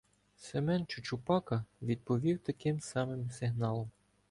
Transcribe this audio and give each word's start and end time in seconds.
Семен 0.37 0.85
Чучупака 0.85 1.65
відповів 1.81 2.39
таким 2.39 2.79
самим 2.79 3.29
сигналом. 3.31 3.91